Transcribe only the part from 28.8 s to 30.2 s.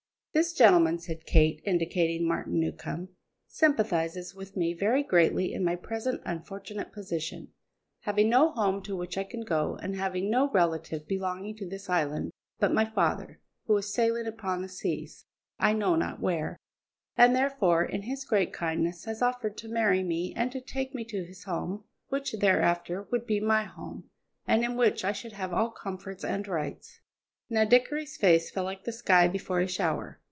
the sky before a shower.